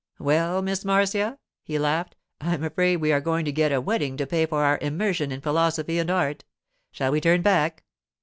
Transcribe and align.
'Well, 0.17 0.63
Miss 0.63 0.83
Marcia,' 0.83 1.37
he 1.61 1.77
laughed, 1.77 2.15
'I 2.39 2.55
am 2.55 2.63
afraid 2.63 2.95
we 2.97 3.11
are 3.11 3.21
going 3.21 3.45
to 3.45 3.51
get 3.51 3.71
a 3.71 3.79
wetting 3.79 4.17
to 4.17 4.25
pay 4.25 4.47
for 4.47 4.63
our 4.63 4.79
immersion 4.81 5.31
in 5.31 5.41
philosophy 5.41 5.99
and 5.99 6.09
art. 6.09 6.43
Shall 6.91 7.11
we 7.11 7.21
turn 7.21 7.43
back? 7.43 7.83